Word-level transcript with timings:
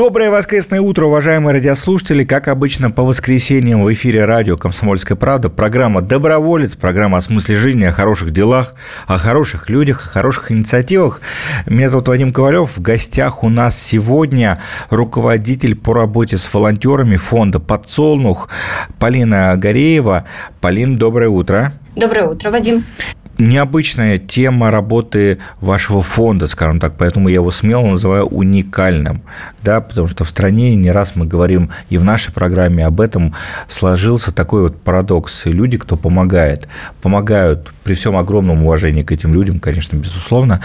Доброе 0.00 0.30
воскресное 0.30 0.80
утро, 0.80 1.04
уважаемые 1.04 1.52
радиослушатели. 1.52 2.24
Как 2.24 2.48
обычно, 2.48 2.90
по 2.90 3.02
воскресеньям 3.02 3.82
в 3.82 3.92
эфире 3.92 4.24
радио 4.24 4.56
«Комсомольская 4.56 5.14
правда» 5.14 5.50
программа 5.50 6.00
«Доброволец», 6.00 6.74
программа 6.74 7.18
о 7.18 7.20
смысле 7.20 7.56
жизни, 7.56 7.84
о 7.84 7.92
хороших 7.92 8.30
делах, 8.30 8.74
о 9.06 9.18
хороших 9.18 9.68
людях, 9.68 10.06
о 10.06 10.08
хороших 10.08 10.52
инициативах. 10.52 11.20
Меня 11.66 11.90
зовут 11.90 12.08
Вадим 12.08 12.32
Ковалев. 12.32 12.78
В 12.78 12.80
гостях 12.80 13.44
у 13.44 13.50
нас 13.50 13.78
сегодня 13.78 14.58
руководитель 14.88 15.76
по 15.76 15.92
работе 15.92 16.38
с 16.38 16.54
волонтерами 16.54 17.16
фонда 17.16 17.60
«Подсолнух» 17.60 18.48
Полина 18.98 19.54
Гореева. 19.58 20.24
Полин, 20.62 20.96
доброе 20.96 21.28
утро. 21.28 21.74
Доброе 21.94 22.26
утро, 22.26 22.50
Вадим 22.50 22.86
необычная 23.40 24.18
тема 24.18 24.70
работы 24.70 25.38
вашего 25.60 26.02
фонда, 26.02 26.46
скажем 26.46 26.78
так, 26.78 26.94
поэтому 26.96 27.28
я 27.28 27.36
его 27.36 27.50
смело 27.50 27.86
называю 27.86 28.26
уникальным, 28.26 29.22
да, 29.62 29.80
потому 29.80 30.06
что 30.06 30.24
в 30.24 30.28
стране 30.28 30.76
не 30.76 30.90
раз 30.90 31.16
мы 31.16 31.26
говорим 31.26 31.70
и 31.88 31.98
в 31.98 32.04
нашей 32.04 32.32
программе 32.32 32.84
об 32.86 33.00
этом 33.00 33.34
сложился 33.68 34.32
такой 34.32 34.62
вот 34.62 34.80
парадокс. 34.80 35.46
И 35.46 35.52
люди, 35.52 35.78
кто 35.78 35.96
помогает, 35.96 36.68
помогают 37.02 37.72
при 37.82 37.94
всем 37.94 38.16
огромном 38.16 38.62
уважении 38.62 39.02
к 39.02 39.12
этим 39.12 39.34
людям, 39.34 39.58
конечно, 39.58 39.96
безусловно, 39.96 40.60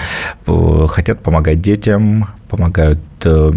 хотят 0.87 1.21
помогать 1.21 1.61
детям, 1.61 2.29
помогают 2.49 2.99
э, 3.23 3.51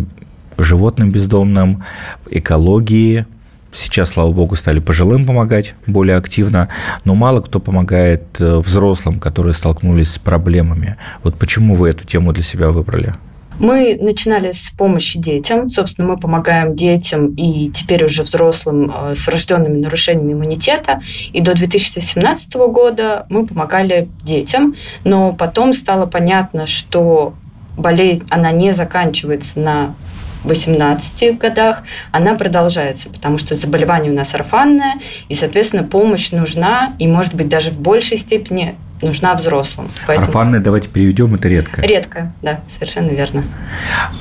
животным 0.56 1.10
бездомным, 1.10 1.84
экологии, 2.30 3.26
Сейчас, 3.70 4.10
слава 4.10 4.32
богу, 4.32 4.56
стали 4.56 4.80
пожилым 4.80 5.26
помогать 5.26 5.74
более 5.86 6.16
активно, 6.16 6.68
но 7.04 7.14
мало 7.14 7.40
кто 7.40 7.60
помогает 7.60 8.24
э, 8.40 8.58
взрослым, 8.58 9.20
которые 9.20 9.52
столкнулись 9.52 10.12
с 10.12 10.18
проблемами. 10.18 10.96
Вот 11.22 11.38
почему 11.38 11.74
вы 11.74 11.90
эту 11.90 12.06
тему 12.06 12.32
для 12.32 12.42
себя 12.42 12.70
выбрали? 12.70 13.14
Мы 13.58 13.98
начинали 14.00 14.52
с 14.52 14.70
помощи 14.70 15.18
детям. 15.18 15.68
Собственно, 15.68 16.08
мы 16.08 16.16
помогаем 16.16 16.76
детям 16.76 17.34
и 17.34 17.70
теперь 17.70 18.04
уже 18.04 18.22
взрослым 18.22 18.90
э, 18.90 19.14
с 19.14 19.26
врожденными 19.26 19.78
нарушениями 19.78 20.32
иммунитета. 20.32 21.00
И 21.32 21.40
до 21.40 21.54
2017 21.54 22.54
года 22.54 23.26
мы 23.28 23.46
помогали 23.46 24.08
детям. 24.22 24.76
Но 25.04 25.32
потом 25.32 25.72
стало 25.72 26.06
понятно, 26.06 26.66
что 26.66 27.34
болезнь, 27.76 28.26
она 28.30 28.52
не 28.52 28.72
заканчивается 28.72 29.60
на 29.60 29.94
18 30.48 31.38
годах, 31.38 31.82
она 32.10 32.34
продолжается, 32.34 33.08
потому 33.10 33.38
что 33.38 33.54
заболевание 33.54 34.12
у 34.12 34.14
нас 34.16 34.34
орфанное, 34.34 34.94
и, 35.28 35.34
соответственно, 35.34 35.84
помощь 35.84 36.32
нужна, 36.32 36.94
и, 36.98 37.06
может 37.06 37.34
быть, 37.34 37.48
даже 37.48 37.70
в 37.70 37.80
большей 37.80 38.18
степени 38.18 38.76
нужна 39.02 39.34
взрослым. 39.34 39.88
Поэтому... 40.06 40.26
Орфанное, 40.26 40.60
давайте 40.60 40.88
переведем, 40.88 41.34
это 41.34 41.48
редко. 41.48 41.82
Редко, 41.82 42.32
да, 42.42 42.60
совершенно 42.68 43.10
верно. 43.10 43.44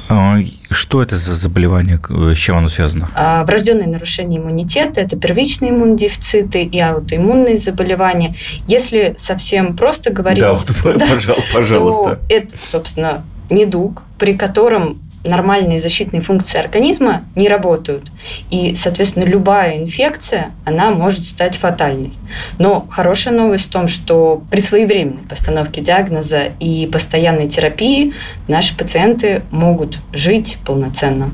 А, 0.10 0.38
что 0.70 1.02
это 1.02 1.18
за 1.18 1.36
заболевание, 1.36 2.00
с 2.00 2.38
чем 2.38 2.58
оно 2.58 2.68
связано? 2.68 3.10
А, 3.16 3.44
врожденные 3.46 3.88
нарушения 3.88 4.38
иммунитета– 4.38 5.02
это 5.02 5.18
первичные 5.18 5.72
иммунодефициты 5.72 6.64
и 6.64 6.80
аутоиммунные 6.80 7.58
заболевания. 7.58 8.36
Если 8.68 9.16
совсем 9.18 9.76
просто 9.76 10.12
говорить… 10.12 10.40
Да, 10.40 10.54
вот, 10.54 10.68
да, 10.98 11.08
пожалуйста. 11.54 12.16
То 12.16 12.20
это, 12.30 12.56
собственно, 12.68 13.26
недуг, 13.50 14.04
при 14.20 14.38
котором 14.38 15.02
нормальные 15.24 15.80
защитные 15.80 16.22
функции 16.22 16.60
организма 16.60 17.24
не 17.36 17.48
работают. 17.48 18.12
И, 18.50 18.76
соответственно, 18.76 19.26
любая 19.26 19.78
инфекция, 19.78 20.52
она 20.66 20.92
может 20.92 21.26
стать 21.26 21.58
фатальной. 21.58 22.14
Но 22.60 22.88
хорошая 22.90 23.34
новость 23.34 23.66
в 23.66 23.72
том, 23.72 23.88
что 23.88 24.44
при 24.50 24.62
своевременной 24.62 25.24
постановке 25.28 25.82
диагноза 25.82 26.52
и 26.60 26.88
постоянной 26.88 27.50
терапии 27.50 28.14
наши 28.48 28.78
пациенты 28.78 29.44
могут 29.52 30.00
жить 30.14 30.58
полноценно. 30.66 31.32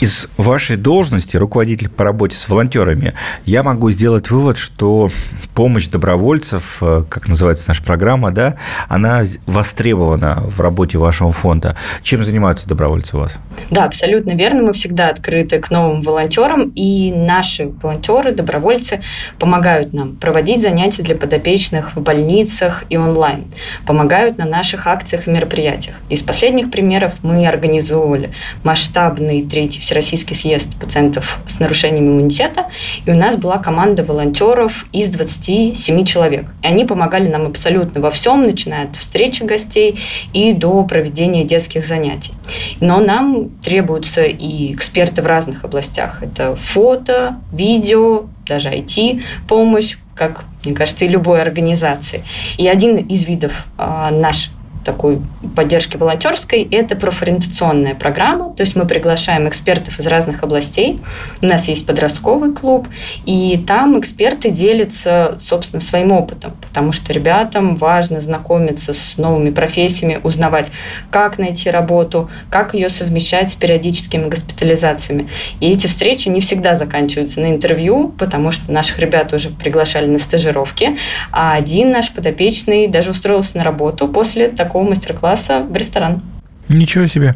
Из 0.00 0.28
вашей 0.36 0.76
должности, 0.76 1.36
руководитель 1.36 1.88
по 1.88 2.04
работе 2.04 2.36
с 2.36 2.48
волонтерами, 2.48 3.14
я 3.44 3.62
могу 3.62 3.90
сделать 3.90 4.30
вывод, 4.30 4.58
что 4.58 5.10
помощь 5.54 5.88
добровольцев, 5.88 6.78
э, 6.80 7.04
как 7.08 7.28
называется 7.28 7.64
наша 7.68 7.82
программа, 7.82 8.30
да, 8.30 8.56
она 8.88 9.22
востребована 9.46 10.40
в 10.46 10.60
работе 10.60 10.98
вашего 10.98 11.32
фонда. 11.32 11.76
Чем 12.02 12.22
занимаются 12.22 12.68
добровольцы 12.68 13.16
у 13.16 13.20
вас? 13.20 13.40
Да, 13.70 13.84
абсолютно 13.84 14.32
верно. 14.36 14.62
Мы 14.62 14.72
всегда 14.72 15.08
открыты 15.08 15.58
к 15.58 15.70
новым 15.70 16.02
волонтерам, 16.02 16.72
и 16.74 17.12
наши 17.12 17.68
волонтеры, 17.82 18.32
добровольцы 18.32 19.00
помогают 19.38 19.92
нам 19.92 20.16
проводить 20.16 20.62
занятия 20.62 21.02
для 21.02 21.16
подопечных 21.16 21.96
в 21.96 22.00
больницах 22.00 22.84
и 22.88 22.96
онлайн, 22.96 23.46
помогают 23.86 24.38
на 24.38 24.44
наших 24.44 24.86
акциях 24.86 25.26
и 25.26 25.30
мероприятиях. 25.30 25.96
Из 26.08 26.22
последних 26.22 26.70
примеров 26.70 27.14
мы 27.22 27.46
организовывали 27.46 28.32
масштабный 28.62 29.44
третий 29.44 29.67
Всероссийский 29.76 30.34
съезд 30.34 30.78
пациентов 30.80 31.40
с 31.46 31.60
нарушением 31.60 32.08
иммунитета, 32.08 32.66
и 33.04 33.10
у 33.10 33.14
нас 33.14 33.36
была 33.36 33.58
команда 33.58 34.04
волонтеров 34.04 34.86
из 34.92 35.08
27 35.08 36.04
человек. 36.04 36.54
И 36.62 36.66
они 36.66 36.84
помогали 36.84 37.28
нам 37.28 37.46
абсолютно 37.46 38.00
во 38.00 38.10
всем, 38.10 38.42
начиная 38.42 38.84
от 38.84 38.96
встречи 38.96 39.42
гостей 39.42 40.00
и 40.32 40.52
до 40.52 40.82
проведения 40.84 41.44
детских 41.44 41.86
занятий. 41.86 42.32
Но 42.80 43.00
нам 43.00 43.50
требуются 43.62 44.24
и 44.24 44.72
эксперты 44.72 45.22
в 45.22 45.26
разных 45.26 45.64
областях. 45.64 46.22
Это 46.22 46.56
фото, 46.56 47.36
видео, 47.52 48.26
даже 48.46 48.70
IT-помощь, 48.70 49.96
как, 50.14 50.44
мне 50.64 50.74
кажется, 50.74 51.04
и 51.04 51.08
любой 51.08 51.40
организации. 51.40 52.24
И 52.56 52.66
один 52.66 52.96
из 52.96 53.24
видов 53.24 53.66
э, 53.78 54.08
наш 54.10 54.50
такой 54.84 55.20
поддержки 55.54 55.96
волонтерской, 55.96 56.66
это 56.70 56.96
профориентационная 56.96 57.94
программа, 57.94 58.54
то 58.54 58.62
есть 58.62 58.76
мы 58.76 58.86
приглашаем 58.86 59.48
экспертов 59.48 59.98
из 59.98 60.06
разных 60.06 60.42
областей. 60.42 61.00
У 61.42 61.46
нас 61.46 61.68
есть 61.68 61.86
подростковый 61.86 62.54
клуб, 62.54 62.88
и 63.26 63.62
там 63.66 63.98
эксперты 63.98 64.50
делятся, 64.50 65.36
собственно, 65.40 65.80
своим 65.80 66.12
опытом, 66.12 66.52
потому 66.60 66.92
что 66.92 67.12
ребятам 67.12 67.76
важно 67.76 68.20
знакомиться 68.20 68.94
с 68.94 69.18
новыми 69.18 69.50
профессиями, 69.50 70.20
узнавать, 70.22 70.68
как 71.10 71.38
найти 71.38 71.70
работу, 71.70 72.30
как 72.50 72.74
ее 72.74 72.88
совмещать 72.88 73.50
с 73.50 73.54
периодическими 73.54 74.28
госпитализациями. 74.28 75.28
И 75.60 75.70
эти 75.70 75.86
встречи 75.86 76.28
не 76.28 76.40
всегда 76.40 76.76
заканчиваются 76.76 77.40
на 77.40 77.50
интервью, 77.50 78.14
потому 78.18 78.52
что 78.52 78.72
наших 78.72 78.98
ребят 78.98 79.32
уже 79.32 79.50
приглашали 79.50 80.06
на 80.06 80.18
стажировки, 80.18 80.96
а 81.32 81.54
один 81.54 81.90
наш 81.90 82.12
подопечный 82.12 82.86
даже 82.86 83.10
устроился 83.10 83.58
на 83.58 83.64
работу 83.64 84.08
после 84.08 84.48
такого 84.48 84.67
такого 84.68 84.86
мастер-класса 84.86 85.66
в 85.68 85.74
ресторан. 85.74 86.20
Ничего 86.68 87.06
себе. 87.06 87.34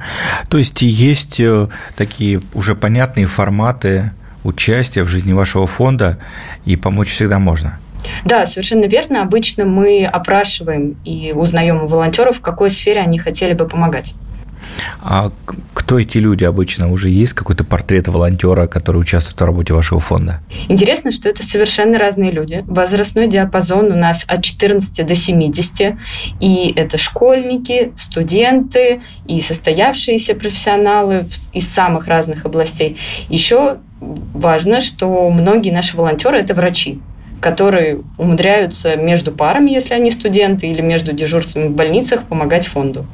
То 0.51 0.59
есть 0.59 0.83
есть 0.83 1.41
э, 1.41 1.69
такие 1.97 2.43
уже 2.53 2.75
понятные 2.75 3.27
форматы 3.27 4.13
участия 4.45 5.03
в 5.03 5.09
жизни 5.09 5.33
вашего 5.33 5.67
фонда, 5.67 6.19
и 6.67 6.77
помочь 6.77 7.11
всегда 7.11 7.39
можно. 7.39 7.79
Да, 8.25 8.47
совершенно 8.47 8.85
верно. 8.85 9.23
Обычно 9.23 9.65
мы 9.65 10.05
опрашиваем 10.05 10.97
и 11.05 11.33
узнаем 11.33 11.85
у 11.85 11.87
волонтеров, 11.87 12.39
в 12.39 12.41
какой 12.41 12.69
сфере 12.69 13.01
они 13.01 13.19
хотели 13.19 13.55
бы 13.55 13.67
помогать. 13.67 14.15
А 15.01 15.31
кто 15.75 15.99
эти 15.99 16.19
люди 16.19 16.45
обычно? 16.45 16.91
Уже 16.91 17.11
есть 17.11 17.33
какой-то 17.33 17.65
портрет 17.65 18.09
волонтера, 18.09 18.67
который 18.67 18.99
участвует 18.99 19.41
в 19.41 19.45
работе 19.45 19.75
вашего 19.75 20.01
фонда? 20.01 20.41
Интересно, 20.69 21.11
что 21.11 21.29
это 21.29 21.43
совершенно 21.45 21.99
разные 21.99 22.31
люди. 22.31 22.65
Возрастной 22.67 23.29
диапазон 23.29 23.93
у 23.93 23.97
нас 23.97 24.25
от 24.27 24.45
14 24.45 25.07
до 25.07 25.15
70. 25.15 25.97
И 26.41 26.73
это 26.77 26.99
школьники, 26.99 27.93
студенты 27.97 29.03
и 29.27 29.41
состоявшиеся 29.41 30.35
профессионалы 30.35 31.29
из 31.53 31.69
самых 31.69 32.07
разных 32.07 32.45
областей. 32.45 32.99
Еще 33.29 33.79
важно, 34.01 34.81
что 34.81 35.31
многие 35.31 35.71
наши 35.71 35.97
волонтеры– 35.97 36.39
это 36.39 36.55
врачи 36.55 37.01
которые 37.43 38.03
умудряются 38.19 38.97
между 38.97 39.33
парами, 39.33 39.73
если 39.73 39.95
они 39.95 40.13
студенты, 40.13 40.69
или 40.69 40.81
между 40.81 41.13
дежурствами 41.13 41.67
в 41.67 41.73
больницах 41.73 42.23
помогать 42.23 42.69
фонду. 42.69 43.05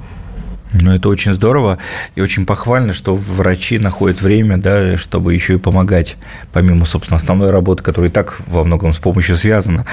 Ну, 0.73 0.95
это 0.95 1.09
очень 1.09 1.33
здорово 1.33 1.79
и 2.15 2.21
очень 2.21 2.45
похвально, 2.45 2.93
что 2.93 3.15
врачи 3.15 3.79
находят 3.79 4.21
время, 4.21 4.59
да, 4.59 4.97
чтобы 4.97 5.35
еще 5.35 5.55
и 5.55 5.59
помогать, 5.59 6.17
помимо, 6.53 6.85
собственно, 6.85 7.17
основной 7.17 7.51
работы, 7.51 7.83
которая 7.83 8.11
и 8.11 8.13
так 8.13 8.41
во 8.47 8.65
многом 8.65 8.93
с 8.93 8.99
помощью 8.99 9.37
связана. 9.37 9.87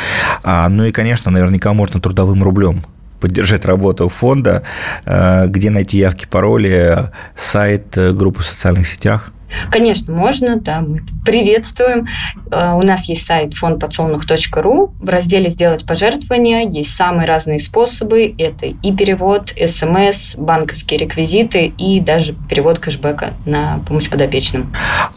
А, 0.43 0.67
ну 0.67 0.85
и, 0.85 0.91
конечно, 0.91 1.31
наверняка 1.31 1.73
можно 1.73 2.01
трудовым 2.01 2.43
рублем 2.43 2.85
поддержать 3.21 3.65
работу 3.65 4.09
фонда, 4.09 4.63
э, 5.05 5.47
где 5.47 5.71
найти 5.71 5.97
явки, 5.97 6.27
пароли, 6.29 7.09
сайт, 7.35 7.97
э, 7.97 8.11
группы 8.11 8.43
в 8.43 8.45
социальных 8.45 8.85
сетях? 8.87 9.31
Конечно, 9.69 10.13
можно, 10.13 10.59
да, 10.59 10.81
мы 10.81 11.01
приветствуем. 11.25 12.07
Э, 12.51 12.73
у 12.73 12.81
нас 12.81 13.05
есть 13.05 13.25
сайт 13.25 13.53
фондподсолнух.ру. 13.53 14.93
В 14.99 15.09
разделе 15.09 15.49
«Сделать 15.49 15.85
пожертвования» 15.85 16.67
есть 16.67 16.95
самые 16.95 17.27
разные 17.27 17.59
способы. 17.59 18.33
Это 18.37 18.67
и 18.67 18.95
перевод, 18.95 19.51
СМС, 19.51 20.35
банковские 20.35 20.99
реквизиты 20.99 21.67
и 21.77 21.99
даже 21.99 22.33
перевод 22.49 22.79
кэшбэка 22.79 23.33
на 23.45 23.79
помощь 23.87 24.09
подопечным. 24.09 24.73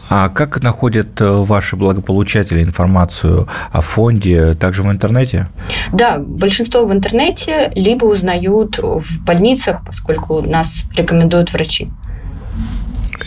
А 0.09 0.29
как 0.29 0.61
находят 0.61 1.19
э, 1.21 1.25
ваши 1.25 1.75
благополучатели 1.75 2.63
информацию 2.63 3.47
о 3.71 3.81
фонде? 3.81 4.55
Также 4.55 4.83
в 4.83 4.91
интернете? 4.91 5.47
Да, 5.91 6.17
большинство 6.17 6.85
в 6.85 6.93
интернете, 6.93 7.71
либо 7.75 8.05
узнают 8.05 8.79
в 8.79 9.23
больницах, 9.23 9.85
поскольку 9.85 10.41
нас 10.41 10.85
рекомендуют 10.95 11.53
врачи. 11.53 11.89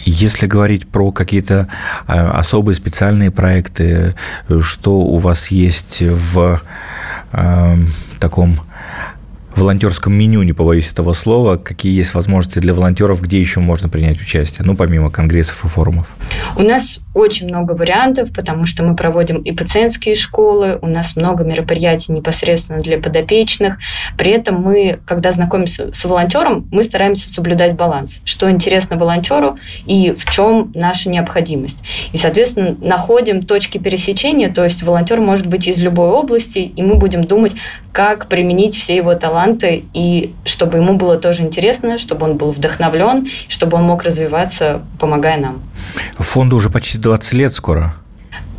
Если 0.05 0.47
говорить 0.47 0.89
про 0.89 1.13
какие-то 1.13 1.69
э, 2.07 2.13
особые 2.13 2.75
специальные 2.75 3.31
проекты, 3.31 4.15
что 4.61 5.01
у 5.01 5.19
вас 5.19 5.49
есть 5.49 6.03
в 6.03 6.61
э, 7.33 7.77
таком 8.19 8.61
волонтерском 9.57 10.13
меню, 10.13 10.43
не 10.43 10.53
побоюсь 10.53 10.91
этого 10.91 11.13
слова, 11.13 11.57
какие 11.57 11.95
есть 11.97 12.15
возможности 12.15 12.59
для 12.59 12.75
волонтеров, 12.75 13.21
где 13.21 13.41
еще 13.41 13.61
можно 13.61 13.89
принять 13.89 14.21
участие, 14.21 14.65
ну, 14.65 14.77
помимо 14.77 15.11
конгрессов 15.11 15.65
и 15.65 15.69
форумов? 15.69 16.09
У 16.57 16.63
нас 16.63 17.01
очень 17.15 17.49
много 17.49 17.73
вариантов, 17.73 18.33
потому 18.33 18.67
что 18.67 18.83
мы 18.83 18.97
проводим 18.97 19.39
и 19.39 19.53
пациентские 19.53 20.15
школы, 20.15 20.79
у 20.81 20.87
нас 20.87 21.17
много 21.17 21.45
мероприятий 21.45 22.13
непосредственно 22.13 22.79
для 22.79 22.99
подопечных. 22.99 23.79
При 24.17 24.31
этом 24.31 24.63
мы, 24.63 25.01
когда 25.07 25.33
знакомимся 25.33 25.93
с 25.93 26.05
волонтером, 26.05 26.69
мы 26.73 26.83
стараемся 26.83 27.29
соблюдать 27.29 27.75
баланс, 27.75 28.21
что 28.25 28.51
интересно 28.51 28.97
волонтеру 28.97 29.59
и 29.85 30.15
в 30.17 30.31
чем 30.31 30.73
наша 30.75 31.11
необходимость. 31.11 31.83
И, 32.13 32.17
соответственно, 32.17 32.77
находим 32.81 33.43
точки 33.43 33.79
пересечения, 33.79 34.53
то 34.53 34.65
есть 34.65 34.83
волонтер 34.83 35.21
может 35.21 35.47
быть 35.47 35.67
из 35.67 35.81
любой 35.81 36.09
области, 36.09 36.59
и 36.61 36.83
мы 36.83 36.97
будем 36.97 37.25
думать, 37.25 37.53
как 37.93 38.27
применить 38.27 38.77
все 38.77 38.97
его 38.97 39.15
таланты, 39.15 39.42
и 39.93 40.35
чтобы 40.45 40.79
ему 40.79 40.97
было 40.97 41.19
тоже 41.19 41.43
интересно, 41.43 41.99
чтобы 41.99 42.27
он 42.27 42.37
был 42.37 42.53
вдохновлен, 42.53 43.29
чтобы 43.49 43.77
он 43.77 43.85
мог 43.85 44.03
развиваться, 44.05 44.83
помогая 44.99 45.39
нам. 45.39 45.63
Фонду 46.19 46.57
уже 46.57 46.71
почти 46.71 46.99
20 46.99 47.33
лет 47.35 47.53
скоро. 47.53 47.95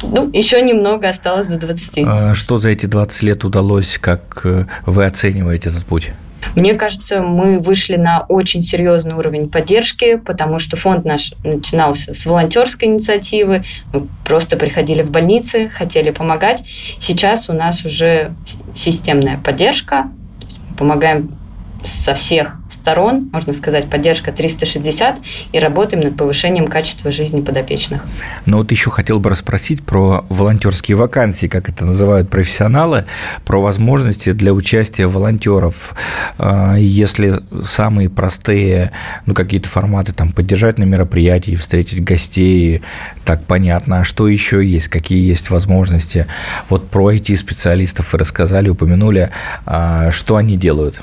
Ну, 0.01 0.29
еще 0.33 0.61
немного 0.61 1.09
осталось 1.09 1.47
до 1.47 1.57
20. 1.57 2.03
А 2.05 2.33
что 2.33 2.57
за 2.57 2.69
эти 2.69 2.85
20 2.85 3.23
лет 3.23 3.43
удалось, 3.45 3.97
как 3.97 4.41
э, 4.43 4.65
вы 4.85 5.05
оцениваете 5.05 5.69
этот 5.69 5.85
путь? 5.85 6.11
Мне 6.55 6.73
кажется, 6.73 7.21
мы 7.21 7.59
вышли 7.59 7.95
на 7.95 8.25
очень 8.27 8.63
серьезный 8.63 9.15
уровень 9.15 9.49
поддержки, 9.49 10.17
потому 10.17 10.59
что 10.59 10.77
фонд 10.77 11.05
наш 11.05 11.33
начинался 11.43 12.13
с 12.13 12.25
волонтерской 12.25 12.87
инициативы. 12.89 13.63
Мы 13.91 14.07
просто 14.25 14.57
приходили 14.57 15.01
в 15.01 15.09
больницы, 15.09 15.69
хотели 15.69 16.11
помогать. 16.11 16.63
Сейчас 16.99 17.49
у 17.49 17.53
нас 17.53 17.85
уже 17.85 18.35
системная 18.75 19.37
поддержка. 19.37 20.11
Помогаем 20.83 21.29
со 21.83 22.15
всех 22.15 22.55
сторон, 22.69 23.29
можно 23.31 23.53
сказать, 23.53 23.89
поддержка 23.89 24.31
360, 24.31 25.19
и 25.51 25.59
работаем 25.59 26.03
над 26.03 26.17
повышением 26.17 26.67
качества 26.67 27.11
жизни 27.11 27.41
подопечных. 27.41 28.03
Но 28.45 28.57
вот 28.57 28.71
еще 28.71 28.89
хотел 28.89 29.19
бы 29.19 29.29
расспросить 29.29 29.83
про 29.83 30.25
волонтерские 30.29 30.97
вакансии, 30.97 31.47
как 31.47 31.69
это 31.69 31.85
называют 31.85 32.29
профессионалы, 32.29 33.05
про 33.45 33.61
возможности 33.61 34.31
для 34.31 34.53
участия 34.53 35.07
волонтеров. 35.07 35.93
А, 36.37 36.75
если 36.75 37.35
самые 37.63 38.09
простые, 38.09 38.91
ну, 39.25 39.33
какие-то 39.33 39.69
форматы, 39.69 40.13
там, 40.13 40.31
поддержать 40.31 40.77
на 40.77 40.83
мероприятии, 40.83 41.55
встретить 41.55 42.03
гостей, 42.03 42.81
так 43.23 43.43
понятно. 43.45 43.99
А 43.99 44.03
что 44.03 44.27
еще 44.27 44.65
есть? 44.65 44.87
Какие 44.87 45.25
есть 45.25 45.49
возможности? 45.49 46.27
Вот 46.69 46.89
про 46.89 47.11
IT-специалистов 47.13 48.13
вы 48.13 48.19
рассказали, 48.19 48.69
упомянули, 48.69 49.29
а, 49.65 50.11
что 50.11 50.35
они 50.35 50.57
делают? 50.57 51.01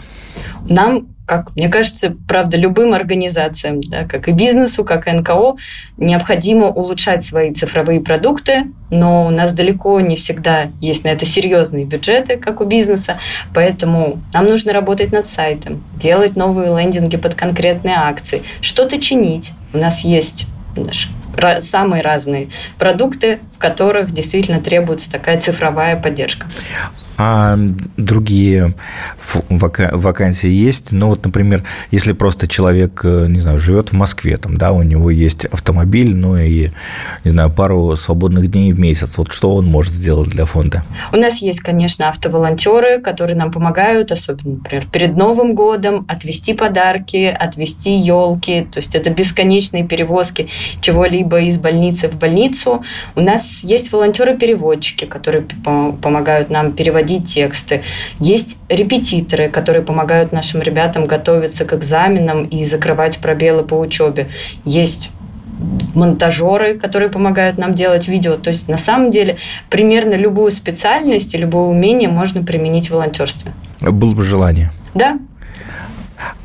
Нам 0.69 1.09
как 1.31 1.55
мне 1.55 1.69
кажется, 1.69 2.13
правда, 2.27 2.57
любым 2.57 2.93
организациям, 2.93 3.81
да, 3.83 4.05
как 4.05 4.29
и 4.29 4.33
бизнесу, 4.33 4.85
как 4.85 5.07
и 5.07 5.13
НКО, 5.13 5.59
необходимо 5.97 6.67
улучшать 6.67 7.25
свои 7.25 7.55
цифровые 7.55 8.01
продукты, 8.01 8.65
но 8.91 9.29
у 9.29 9.31
нас 9.31 9.53
далеко 9.53 10.01
не 10.01 10.17
всегда 10.17 10.71
есть 10.81 11.05
на 11.05 11.09
это 11.11 11.27
серьезные 11.27 11.85
бюджеты, 11.85 12.37
как 12.37 12.61
у 12.61 12.65
бизнеса, 12.65 13.21
поэтому 13.55 14.21
нам 14.33 14.47
нужно 14.47 14.73
работать 14.73 15.13
над 15.13 15.29
сайтом, 15.29 15.85
делать 15.95 16.35
новые 16.35 16.77
лендинги 16.77 17.17
под 17.17 17.37
конкретные 17.37 17.95
акции, 17.95 18.43
что-то 18.61 19.01
чинить. 19.01 19.53
У 19.73 19.79
нас 19.79 20.03
есть 20.05 20.49
самые 21.61 22.03
разные 22.03 22.49
продукты, 22.77 23.39
в 23.55 23.59
которых 23.59 24.13
действительно 24.13 24.59
требуется 24.59 25.13
такая 25.13 25.41
цифровая 25.41 25.95
поддержка. 25.95 26.49
А 27.23 27.59
другие 27.99 28.73
вакансии 29.51 30.49
есть? 30.49 30.91
Ну, 30.91 31.09
вот, 31.09 31.23
например, 31.23 31.65
если 31.91 32.15
просто 32.15 32.49
человек, 32.49 33.03
э, 33.05 33.27
не 33.29 33.41
знаю, 33.41 33.59
живет 33.59 33.91
в 33.91 33.93
Москве, 33.93 34.39
там, 34.39 34.57
да, 34.57 34.73
у 34.73 34.83
него 34.83 35.11
есть 35.11 35.45
автомобиль, 35.45 36.17
ну 36.17 36.39
и, 36.39 36.71
не 37.25 37.31
знаю, 37.31 37.51
пару 37.51 37.95
свободных 37.97 38.51
дней 38.51 38.73
в 38.73 38.81
месяц, 38.81 39.19
вот 39.19 39.33
что 39.33 39.55
он 39.55 39.67
может 39.67 39.93
сделать 39.93 40.31
для 40.31 40.47
фонда? 40.47 40.83
У 41.13 41.19
нас 41.19 41.43
есть, 41.43 41.61
конечно, 41.61 42.09
автоволонтеры, 42.09 43.03
которые 43.03 43.37
нам 43.37 43.53
помогают, 43.53 44.13
особенно, 44.13 44.53
например, 44.53 44.87
перед 44.91 45.15
Новым 45.15 45.55
годом, 45.55 46.07
отвезти 46.09 46.55
подарки, 46.55 47.27
отвезти 47.27 47.99
елки, 47.99 48.63
то 48.73 48.79
есть 48.81 48.95
это 48.95 49.11
бесконечные 49.11 49.85
перевозки 49.85 50.49
чего-либо 50.81 51.43
из 51.43 51.59
больницы 51.59 52.09
в 52.09 52.15
больницу. 52.15 52.83
У 53.15 53.21
нас 53.21 53.63
есть 53.63 53.93
волонтеры-переводчики, 53.93 55.05
которые 55.05 55.45
помогают 56.01 56.49
нам 56.49 56.73
переводить 56.73 57.10
переводить 57.11 57.35
тексты. 57.35 57.83
Есть 58.19 58.57
репетиторы, 58.69 59.49
которые 59.49 59.83
помогают 59.83 60.33
нашим 60.33 60.63
ребятам 60.63 61.07
готовиться 61.07 61.65
к 61.65 61.73
экзаменам 61.73 62.45
и 62.45 62.65
закрывать 62.65 63.19
пробелы 63.19 63.63
по 63.65 63.75
учебе. 63.75 64.29
Есть 64.65 65.11
монтажеры, 65.95 66.79
которые 66.79 67.11
помогают 67.11 67.59
нам 67.59 67.75
делать 67.75 68.09
видео. 68.09 68.37
То 68.37 68.51
есть 68.51 68.69
на 68.69 68.79
самом 68.79 69.11
деле 69.11 69.37
примерно 69.69 70.15
любую 70.15 70.51
специальность 70.51 71.35
и 71.35 71.39
любое 71.39 71.65
умение 71.65 72.09
можно 72.09 72.43
применить 72.43 72.89
в 72.89 72.93
волонтерстве. 72.93 73.53
Было 73.81 74.15
бы 74.15 74.23
желание. 74.23 74.73
Да. 74.95 75.19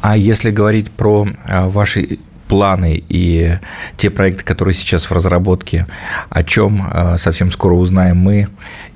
А 0.01 0.17
если 0.17 0.51
говорить 0.51 0.91
про 0.91 1.27
а, 1.47 1.69
ваши 1.69 2.19
планы 2.47 3.03
и 3.09 3.57
те 3.97 4.09
проекты, 4.09 4.43
которые 4.43 4.73
сейчас 4.73 5.05
в 5.05 5.11
разработке, 5.11 5.87
о 6.29 6.43
чем 6.43 6.87
а, 6.91 7.17
совсем 7.17 7.51
скоро 7.51 7.73
узнаем 7.73 8.17
мы 8.17 8.47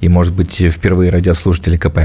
и, 0.01 0.09
может 0.09 0.33
быть, 0.33 0.55
впервые 0.55 1.11
радиослушатели 1.11 1.77
КП? 1.77 1.99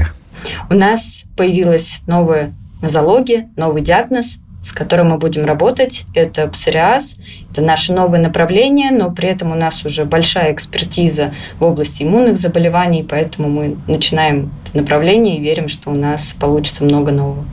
У 0.69 0.73
нас 0.73 1.23
появилась 1.35 2.01
новая 2.07 2.53
нозология, 2.81 3.49
новый 3.55 3.81
диагноз, 3.81 4.39
с 4.65 4.71
которым 4.71 5.09
мы 5.09 5.17
будем 5.17 5.45
работать. 5.45 6.05
Это 6.15 6.47
псориаз, 6.47 7.17
это 7.51 7.61
наше 7.61 7.93
новое 7.93 8.19
направление, 8.19 8.91
но 8.91 9.11
при 9.11 9.29
этом 9.29 9.51
у 9.51 9.55
нас 9.55 9.85
уже 9.85 10.05
большая 10.05 10.53
экспертиза 10.53 11.33
в 11.59 11.63
области 11.63 12.03
иммунных 12.03 12.39
заболеваний, 12.39 13.05
поэтому 13.07 13.47
мы 13.47 13.77
начинаем 13.87 14.51
это 14.65 14.77
направление 14.77 15.37
и 15.37 15.41
верим, 15.41 15.69
что 15.69 15.91
у 15.91 15.95
нас 15.95 16.35
получится 16.39 16.83
много 16.83 17.11
нового. 17.11 17.45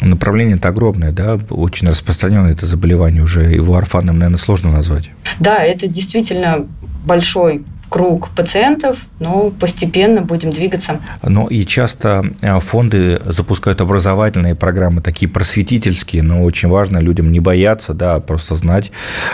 Направление 0.00 0.56
это 0.56 0.68
огромное, 0.68 1.12
да, 1.12 1.38
очень 1.50 1.88
распространенное 1.88 2.52
это 2.52 2.66
заболевание 2.66 3.22
уже, 3.22 3.42
его 3.42 3.76
орфанным, 3.76 4.18
наверное, 4.18 4.38
сложно 4.38 4.72
назвать. 4.72 5.10
Да, 5.38 5.62
это 5.62 5.86
действительно 5.86 6.66
большой 7.04 7.64
круг 7.92 8.30
пациентов, 8.30 9.00
но 9.20 9.50
постепенно 9.50 10.22
будем 10.22 10.50
двигаться. 10.50 11.00
Ну 11.22 11.46
и 11.48 11.66
часто 11.66 12.24
э, 12.40 12.58
фонды 12.58 13.20
запускают 13.26 13.82
образовательные 13.82 14.54
программы, 14.54 15.02
такие 15.02 15.28
просветительские, 15.30 16.22
но 16.22 16.42
очень 16.42 16.70
важно 16.70 16.98
людям 16.98 17.30
не 17.30 17.38
бояться, 17.38 17.92
да, 17.92 18.18
просто 18.20 18.56
знать. 18.56 18.92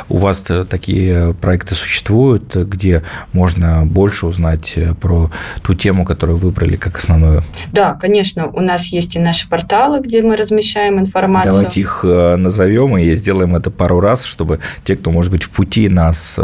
У 0.09 0.19
вас 0.19 0.45
такие 0.69 1.35
проекты 1.35 1.77
существуют, 1.77 2.57
где 2.57 3.05
можно 3.33 3.87
больше 3.87 4.27
узнать 4.27 4.73
э, 4.75 4.93
про 4.95 5.31
ту 5.63 5.75
тему, 5.75 6.05
которую 6.05 6.37
выбрали 6.37 6.75
как 6.75 6.99
основную? 6.99 7.45
Да, 7.73 7.95
конечно, 7.95 8.49
у 8.49 8.61
нас 8.61 8.87
есть 8.87 9.15
и 9.15 9.21
наши 9.21 9.49
порталы, 9.49 10.01
где 10.01 10.21
мы 10.21 10.35
размещаем 10.35 10.99
информацию. 10.99 11.53
Давайте 11.53 11.81
их 11.81 12.01
э, 12.03 12.35
назовем 12.35 12.99
и 12.99 13.15
сделаем 13.15 13.55
это 13.55 13.71
пару 13.71 14.01
раз, 14.01 14.25
чтобы 14.25 14.59
те, 14.83 14.97
кто, 14.97 15.13
может 15.13 15.31
быть, 15.31 15.45
в 15.45 15.51
пути 15.51 15.89
нас 15.89 16.37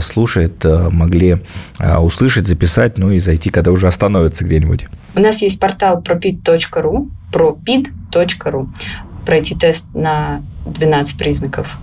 слушает, 0.00 0.64
могли 0.64 1.13
могли 1.14 1.38
а, 1.78 2.02
услышать, 2.02 2.46
записать, 2.46 2.98
ну 2.98 3.10
и 3.10 3.18
зайти, 3.18 3.50
когда 3.50 3.70
уже 3.70 3.86
остановятся 3.86 4.44
где-нибудь. 4.44 4.86
У 5.14 5.20
нас 5.20 5.42
есть 5.42 5.60
портал 5.60 6.02
propid.ru, 6.02 7.08
propid.ru, 7.32 8.68
пройти 9.24 9.54
тест 9.54 9.86
на 9.94 10.42
12 10.66 11.16
признаков 11.16 11.78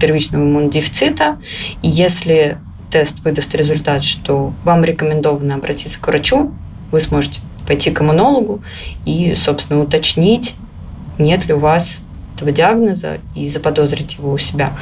первичного 0.00 0.42
иммунодефицита. 0.42 1.38
И 1.82 1.88
если 1.88 2.58
тест 2.90 3.20
выдаст 3.24 3.54
результат, 3.54 4.02
что 4.02 4.54
вам 4.64 4.84
рекомендовано 4.84 5.56
обратиться 5.56 6.00
к 6.00 6.06
врачу, 6.06 6.54
вы 6.90 7.00
сможете 7.00 7.40
пойти 7.66 7.90
к 7.90 8.00
иммунологу 8.00 8.62
и, 9.04 9.34
собственно, 9.34 9.80
уточнить, 9.80 10.54
нет 11.18 11.46
ли 11.46 11.54
у 11.54 11.58
вас 11.58 12.00
этого 12.34 12.50
диагноза 12.50 13.18
и 13.34 13.48
заподозрить 13.48 14.14
его 14.14 14.32
у 14.32 14.38
себя. 14.38 14.76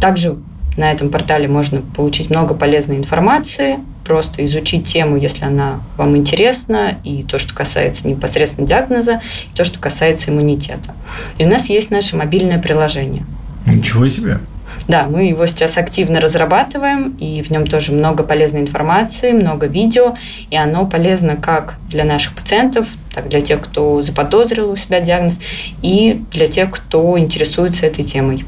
Также 0.00 0.36
На 0.76 0.92
этом 0.92 1.10
портале 1.10 1.48
можно 1.48 1.82
получить 1.82 2.30
много 2.30 2.54
полезной 2.54 2.96
информации, 2.96 3.80
просто 4.04 4.44
изучить 4.44 4.86
тему, 4.86 5.16
если 5.16 5.44
она 5.44 5.82
вам 5.96 6.16
интересна, 6.16 6.98
и 7.04 7.22
то, 7.22 7.38
что 7.38 7.54
касается 7.54 8.08
непосредственно 8.08 8.66
диагноза, 8.66 9.20
и 9.52 9.56
то, 9.56 9.64
что 9.64 9.78
касается 9.78 10.30
иммунитета. 10.30 10.94
И 11.38 11.44
у 11.44 11.48
нас 11.48 11.68
есть 11.68 11.90
наше 11.90 12.16
мобильное 12.16 12.60
приложение. 12.60 13.24
Ничего 13.66 14.08
себе! 14.08 14.40
Да, 14.88 15.06
мы 15.06 15.24
его 15.24 15.46
сейчас 15.46 15.76
активно 15.78 16.20
разрабатываем, 16.20 17.16
и 17.18 17.42
в 17.42 17.50
нем 17.50 17.66
тоже 17.66 17.92
много 17.92 18.22
полезной 18.22 18.60
информации, 18.60 19.32
много 19.32 19.66
видео, 19.66 20.16
и 20.50 20.56
оно 20.56 20.86
полезно 20.86 21.36
как 21.36 21.74
для 21.88 22.04
наших 22.04 22.34
пациентов, 22.34 22.86
так 23.14 23.28
для 23.28 23.40
тех, 23.40 23.60
кто 23.60 24.02
заподозрил 24.02 24.70
у 24.70 24.76
себя 24.76 25.00
диагноз, 25.00 25.38
и 25.82 26.22
для 26.32 26.48
тех, 26.48 26.70
кто 26.70 27.18
интересуется 27.18 27.86
этой 27.86 28.04
темой. 28.04 28.44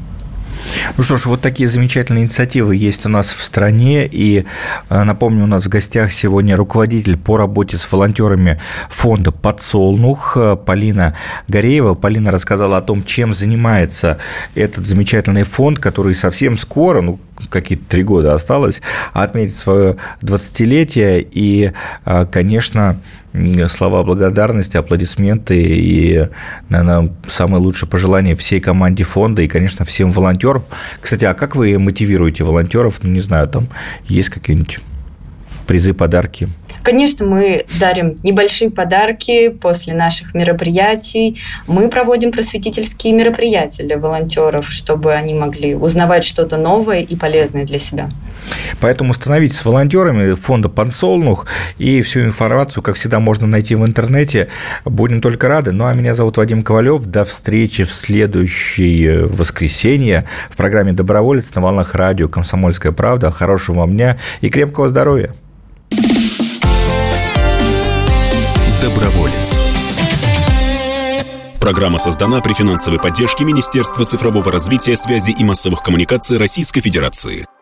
Ну 0.97 1.03
что 1.03 1.17
ж, 1.17 1.25
вот 1.25 1.41
такие 1.41 1.67
замечательные 1.69 2.23
инициативы 2.23 2.75
есть 2.75 3.05
у 3.05 3.09
нас 3.09 3.31
в 3.31 3.43
стране. 3.43 4.07
И 4.09 4.45
э, 4.89 5.03
напомню, 5.03 5.43
у 5.43 5.47
нас 5.47 5.65
в 5.65 5.69
гостях 5.69 6.11
сегодня 6.11 6.55
руководитель 6.55 7.17
по 7.17 7.37
работе 7.37 7.77
с 7.77 7.91
волонтерами 7.91 8.59
фонда 8.89 9.31
«Подсолнух» 9.31 10.37
э, 10.37 10.55
Полина 10.55 11.15
Гореева. 11.47 11.95
Полина 11.95 12.31
рассказала 12.31 12.77
о 12.77 12.81
том, 12.81 13.03
чем 13.03 13.33
занимается 13.33 14.19
этот 14.55 14.85
замечательный 14.85 15.43
фонд, 15.43 15.79
который 15.79 16.15
совсем 16.15 16.57
скоро, 16.57 17.01
ну, 17.01 17.19
какие-то 17.49 17.85
три 17.89 18.03
года 18.03 18.33
осталось, 18.33 18.81
отметить 19.13 19.57
свое 19.57 19.97
20-летие. 20.21 21.27
И, 21.31 21.71
э, 22.05 22.25
конечно, 22.31 22.99
слова 23.67 24.03
благодарности, 24.03 24.77
аплодисменты 24.77 25.59
и, 25.59 26.27
наверное, 26.69 27.11
самое 27.27 27.61
лучшее 27.61 27.89
пожелание 27.89 28.35
всей 28.35 28.59
команде 28.59 29.03
фонда 29.03 29.41
и, 29.41 29.47
конечно, 29.47 29.85
всем 29.85 30.11
волонтерам. 30.11 30.63
Кстати, 31.01 31.25
а 31.25 31.33
как 31.33 31.55
вы 31.55 31.77
мотивируете 31.79 32.43
волонтеров? 32.43 32.99
Ну, 33.01 33.09
не 33.09 33.19
знаю, 33.19 33.47
там 33.47 33.67
есть 34.05 34.29
какие-нибудь 34.29 34.79
призы, 35.65 35.93
подарки? 35.93 36.49
Конечно, 36.83 37.25
мы 37.25 37.65
дарим 37.79 38.15
небольшие 38.23 38.69
подарки 38.69 39.47
после 39.49 39.93
наших 39.93 40.33
мероприятий. 40.33 41.39
Мы 41.65 41.87
проводим 41.87 42.31
просветительские 42.33 43.13
мероприятия 43.13 43.83
для 43.83 43.97
волонтеров, 43.97 44.69
чтобы 44.69 45.13
они 45.13 45.33
могли 45.33 45.75
узнавать 45.75 46.25
что-то 46.25 46.57
новое 46.57 46.99
и 46.99 47.15
полезное 47.15 47.65
для 47.65 47.79
себя. 47.79 48.09
Поэтому 48.79 49.13
становитесь 49.13 49.63
волонтерами 49.63 50.33
фонда 50.35 50.69
«Подсолнух», 50.69 51.45
и 51.77 52.01
всю 52.01 52.21
информацию, 52.21 52.83
как 52.83 52.95
всегда, 52.95 53.19
можно 53.19 53.47
найти 53.47 53.75
в 53.75 53.85
интернете. 53.85 54.49
Будем 54.85 55.21
только 55.21 55.47
рады. 55.47 55.71
Ну, 55.71 55.85
а 55.85 55.93
меня 55.93 56.13
зовут 56.13 56.37
Вадим 56.37 56.63
Ковалев. 56.63 57.05
До 57.05 57.25
встречи 57.25 57.83
в 57.83 57.91
следующее 57.91 59.25
воскресенье 59.25 60.25
в 60.49 60.55
программе 60.55 60.93
«Доброволец» 60.93 61.53
на 61.55 61.61
волнах 61.61 61.95
радио 61.95 62.27
«Комсомольская 62.27 62.91
правда». 62.91 63.31
Хорошего 63.31 63.79
вам 63.79 63.91
дня 63.91 64.17
и 64.41 64.49
крепкого 64.49 64.87
здоровья! 64.87 65.33
Доброволец. 68.81 69.63
Программа 71.59 71.97
создана 71.97 72.41
при 72.41 72.51
финансовой 72.51 72.99
поддержке 72.99 73.45
Министерства 73.45 74.05
цифрового 74.05 74.51
развития, 74.51 74.97
связи 74.97 75.31
и 75.31 75.45
массовых 75.45 75.81
коммуникаций 75.81 76.37
Российской 76.37 76.81
Федерации. 76.81 77.45